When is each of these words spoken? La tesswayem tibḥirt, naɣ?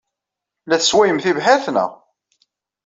La 0.69 0.77
tesswayem 0.81 1.19
tibḥirt, 1.23 1.67
naɣ? 1.73 1.91